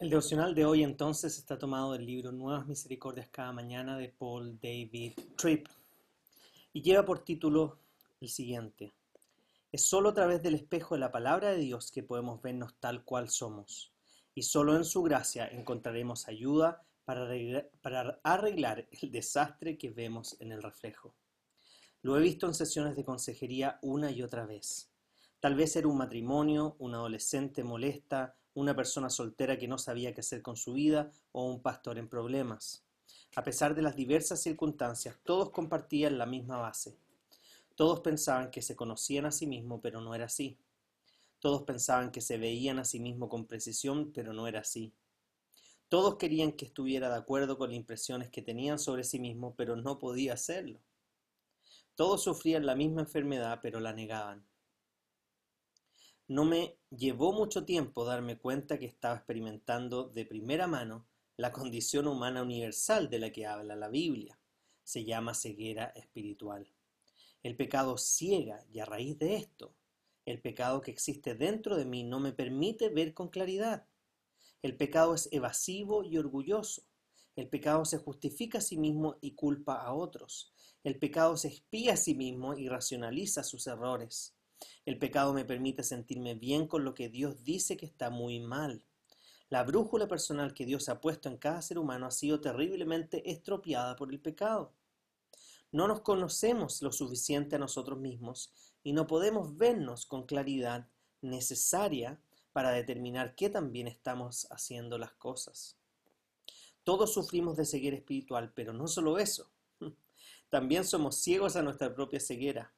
[0.00, 4.56] El devocional de hoy entonces está tomado del libro Nuevas Misericordias cada mañana de Paul
[4.60, 5.66] David Tripp
[6.72, 7.80] y lleva por título
[8.20, 8.92] el siguiente.
[9.72, 13.02] Es solo a través del espejo de la palabra de Dios que podemos vernos tal
[13.02, 13.90] cual somos
[14.36, 20.62] y solo en su gracia encontraremos ayuda para arreglar, el desastre que vemos en el
[20.62, 21.12] reflejo.
[22.02, 24.92] Lo he visto en sesiones de consejería una y otra vez.
[25.40, 30.20] Tal vez era un matrimonio, un adolescente molesta, una persona soltera que no sabía qué
[30.20, 32.82] hacer con su vida o un pastor en problemas.
[33.36, 36.96] A pesar de las diversas circunstancias, todos compartían la misma base.
[37.76, 40.58] Todos pensaban que se conocían a sí mismos, pero no era así.
[41.38, 44.92] Todos pensaban que se veían a sí mismos con precisión, pero no era así.
[45.88, 49.76] Todos querían que estuviera de acuerdo con las impresiones que tenían sobre sí mismo, pero
[49.76, 50.80] no podía hacerlo.
[51.94, 54.47] Todos sufrían la misma enfermedad, pero la negaban.
[56.28, 61.06] No me llevó mucho tiempo darme cuenta que estaba experimentando de primera mano
[61.38, 64.38] la condición humana universal de la que habla la Biblia.
[64.84, 66.70] Se llama ceguera espiritual.
[67.42, 69.74] El pecado ciega y a raíz de esto,
[70.26, 73.86] el pecado que existe dentro de mí no me permite ver con claridad.
[74.60, 76.82] El pecado es evasivo y orgulloso.
[77.36, 80.52] El pecado se justifica a sí mismo y culpa a otros.
[80.84, 84.37] El pecado se espía a sí mismo y racionaliza sus errores.
[84.84, 88.82] El pecado me permite sentirme bien con lo que Dios dice que está muy mal.
[89.50, 93.96] La brújula personal que Dios ha puesto en cada ser humano ha sido terriblemente estropeada
[93.96, 94.72] por el pecado.
[95.72, 98.52] No nos conocemos lo suficiente a nosotros mismos
[98.82, 100.88] y no podemos vernos con claridad
[101.20, 102.20] necesaria
[102.52, 105.76] para determinar qué tan bien estamos haciendo las cosas.
[106.84, 109.50] Todos sufrimos de ceguera espiritual, pero no solo eso.
[110.48, 112.72] También somos ciegos a nuestra propia ceguera.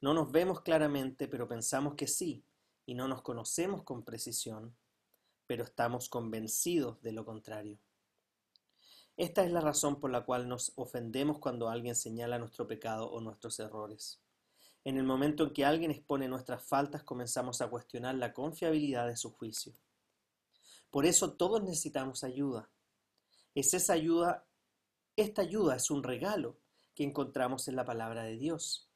[0.00, 2.44] No nos vemos claramente, pero pensamos que sí,
[2.86, 4.74] y no nos conocemos con precisión,
[5.46, 7.78] pero estamos convencidos de lo contrario.
[9.16, 13.20] Esta es la razón por la cual nos ofendemos cuando alguien señala nuestro pecado o
[13.20, 14.22] nuestros errores.
[14.84, 19.16] En el momento en que alguien expone nuestras faltas, comenzamos a cuestionar la confiabilidad de
[19.16, 19.74] su juicio.
[20.90, 22.70] Por eso todos necesitamos ayuda.
[23.54, 24.46] Es esa ayuda,
[25.16, 26.56] esta ayuda es un regalo
[26.94, 28.89] que encontramos en la palabra de Dios.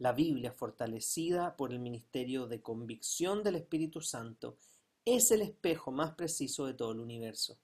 [0.00, 4.56] La Biblia, fortalecida por el ministerio de convicción del Espíritu Santo,
[5.04, 7.58] es el espejo más preciso de todo el universo.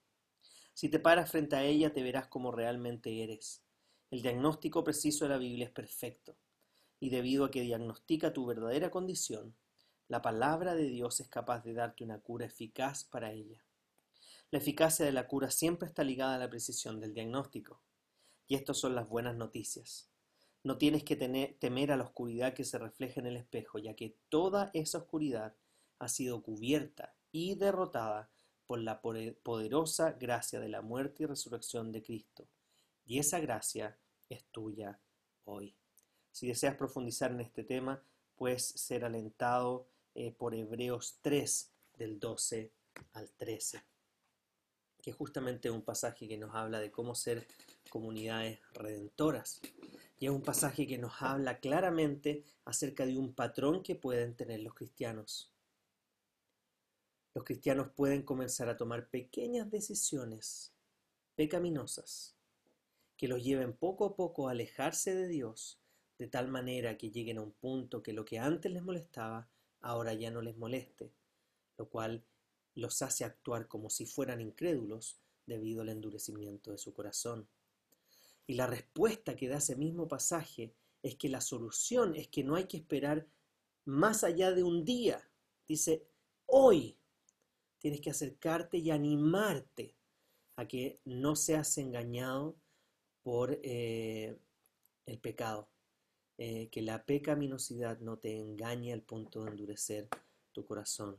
[0.71, 3.63] Si te paras frente a ella, te verás como realmente eres.
[4.11, 6.37] El diagnóstico preciso de la Biblia es perfecto,
[6.99, 9.55] y debido a que diagnostica tu verdadera condición,
[10.07, 13.65] la palabra de Dios es capaz de darte una cura eficaz para ella.
[14.51, 17.81] La eficacia de la cura siempre está ligada a la precisión del diagnóstico.
[18.47, 20.11] Y estas son las buenas noticias.
[20.63, 24.17] No tienes que temer a la oscuridad que se refleja en el espejo, ya que
[24.29, 25.55] toda esa oscuridad
[25.99, 28.29] ha sido cubierta y derrotada
[28.65, 32.47] por la poderosa gracia de la muerte y resurrección de Cristo.
[33.05, 33.97] Y esa gracia
[34.29, 34.99] es tuya
[35.45, 35.75] hoy.
[36.31, 38.03] Si deseas profundizar en este tema,
[38.35, 42.71] puedes ser alentado eh, por Hebreos 3, del 12
[43.13, 43.83] al 13,
[45.01, 47.47] que es justamente un pasaje que nos habla de cómo ser
[47.89, 49.61] comunidades redentoras.
[50.19, 54.61] Y es un pasaje que nos habla claramente acerca de un patrón que pueden tener
[54.61, 55.51] los cristianos.
[57.35, 60.73] Los cristianos pueden comenzar a tomar pequeñas decisiones
[61.35, 62.35] pecaminosas
[63.15, 65.79] que los lleven poco a poco a alejarse de Dios,
[66.17, 69.47] de tal manera que lleguen a un punto que lo que antes les molestaba,
[69.81, 71.11] ahora ya no les moleste,
[71.77, 72.23] lo cual
[72.75, 77.47] los hace actuar como si fueran incrédulos debido al endurecimiento de su corazón.
[78.47, 80.73] Y la respuesta que da ese mismo pasaje
[81.03, 83.27] es que la solución es que no hay que esperar
[83.85, 85.21] más allá de un día.
[85.67, 86.07] Dice,
[86.45, 86.97] hoy
[87.77, 89.95] tienes que acercarte y animarte
[90.55, 92.55] a que no seas engañado
[93.21, 94.37] por eh,
[95.05, 95.69] el pecado.
[96.39, 100.07] Eh, que la pecaminosidad no te engañe al punto de endurecer
[100.51, 101.17] tu corazón.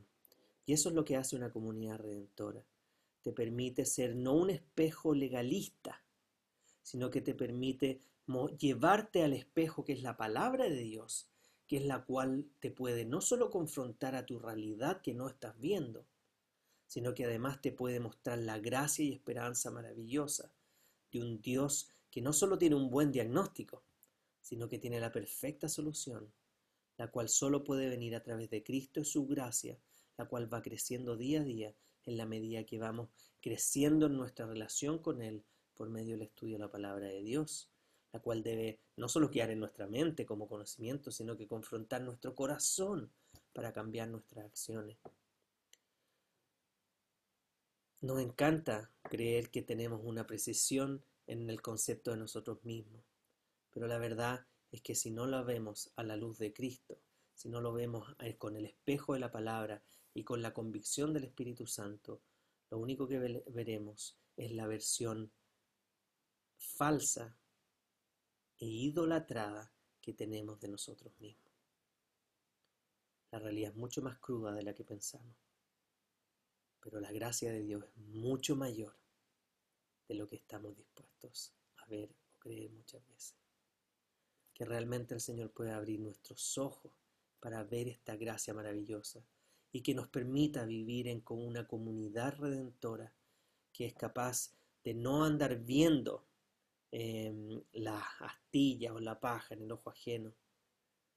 [0.65, 2.63] Y eso es lo que hace una comunidad redentora.
[3.21, 6.01] Te permite ser no un espejo legalista,
[6.89, 8.01] sino que te permite
[8.57, 11.29] llevarte al espejo que es la palabra de Dios
[11.67, 15.59] que es la cual te puede no solo confrontar a tu realidad que no estás
[15.59, 16.03] viendo,
[16.87, 20.51] sino que además te puede mostrar la gracia y esperanza maravillosa
[21.11, 23.83] de un Dios que no solo tiene un buen diagnóstico,
[24.41, 26.33] sino que tiene la perfecta solución,
[26.97, 29.77] la cual solo puede venir a través de Cristo y su gracia,
[30.17, 31.75] la cual va creciendo día a día
[32.07, 33.09] en la medida que vamos
[33.41, 35.43] creciendo en nuestra relación con Él
[35.79, 37.69] por medio del estudio de la palabra de Dios,
[38.11, 42.35] la cual debe no solo quedar en nuestra mente como conocimiento, sino que confrontar nuestro
[42.35, 43.09] corazón
[43.53, 44.97] para cambiar nuestras acciones.
[48.01, 53.01] Nos encanta creer que tenemos una precisión en el concepto de nosotros mismos,
[53.71, 56.99] pero la verdad es que si no lo vemos a la luz de Cristo,
[57.35, 58.05] si no lo vemos
[58.37, 59.81] con el espejo de la palabra
[60.13, 62.19] y con la convicción del Espíritu Santo,
[62.69, 65.31] lo único que veremos es la versión
[66.79, 67.35] falsa
[68.57, 71.51] e idolatrada que tenemos de nosotros mismos.
[73.31, 75.35] La realidad es mucho más cruda de la que pensamos,
[76.79, 78.95] pero la gracia de Dios es mucho mayor
[80.07, 83.35] de lo que estamos dispuestos a ver o creer muchas veces.
[84.53, 86.93] Que realmente el Señor pueda abrir nuestros ojos
[87.41, 89.21] para ver esta gracia maravillosa
[89.73, 93.13] y que nos permita vivir en una comunidad redentora
[93.73, 94.53] que es capaz
[94.85, 96.28] de no andar viendo
[96.91, 100.33] eh, la astilla o la paja en el ojo ajeno,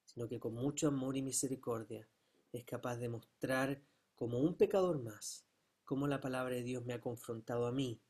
[0.05, 2.09] sino que con mucho amor y misericordia
[2.53, 3.83] es capaz de mostrar
[4.15, 5.47] como un pecador más
[5.85, 8.01] cómo la palabra de Dios me ha confrontado a mí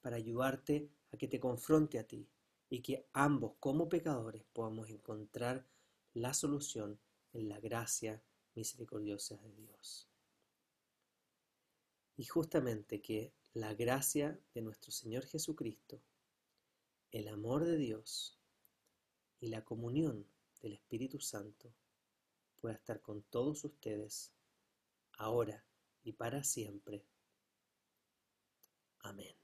[0.00, 2.28] para ayudarte a que te confronte a ti
[2.68, 5.66] y que ambos como pecadores podamos encontrar
[6.14, 6.98] la solución
[7.32, 8.22] en la gracia
[8.54, 10.08] misericordiosa de Dios.
[12.16, 16.00] Y justamente que la gracia de nuestro Señor Jesucristo
[17.16, 18.38] el amor de Dios
[19.40, 20.26] y la comunión
[20.60, 21.72] del Espíritu Santo
[22.60, 24.34] pueda estar con todos ustedes,
[25.16, 25.64] ahora
[26.02, 27.06] y para siempre.
[29.00, 29.34] Amén.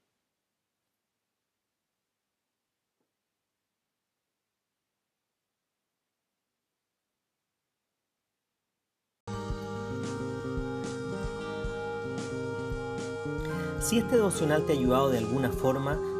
[13.81, 16.12] Si este devocional te ha ayudado de alguna forma,